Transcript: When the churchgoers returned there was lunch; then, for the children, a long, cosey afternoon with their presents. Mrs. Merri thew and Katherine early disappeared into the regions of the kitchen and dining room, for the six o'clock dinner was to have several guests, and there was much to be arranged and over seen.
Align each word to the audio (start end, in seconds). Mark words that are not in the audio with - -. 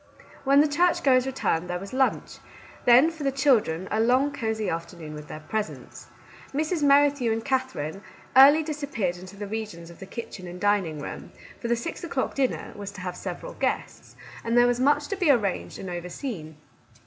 When 0.45 0.61
the 0.61 0.67
churchgoers 0.67 1.27
returned 1.27 1.69
there 1.69 1.77
was 1.77 1.93
lunch; 1.93 2.39
then, 2.85 3.11
for 3.11 3.23
the 3.23 3.31
children, 3.31 3.87
a 3.91 3.99
long, 3.99 4.31
cosey 4.33 4.67
afternoon 4.67 5.13
with 5.13 5.27
their 5.27 5.41
presents. 5.41 6.07
Mrs. 6.55 6.81
Merri 6.81 7.11
thew 7.11 7.31
and 7.31 7.45
Katherine 7.45 8.01
early 8.35 8.63
disappeared 8.63 9.17
into 9.17 9.35
the 9.35 9.45
regions 9.45 9.91
of 9.91 9.99
the 9.99 10.07
kitchen 10.07 10.47
and 10.47 10.59
dining 10.59 10.97
room, 10.97 11.31
for 11.59 11.67
the 11.67 11.75
six 11.75 12.03
o'clock 12.03 12.33
dinner 12.33 12.73
was 12.75 12.89
to 12.93 13.01
have 13.01 13.15
several 13.15 13.53
guests, 13.53 14.15
and 14.43 14.57
there 14.57 14.65
was 14.65 14.79
much 14.79 15.07
to 15.09 15.15
be 15.15 15.29
arranged 15.29 15.77
and 15.77 15.87
over 15.91 16.09
seen. 16.09 16.57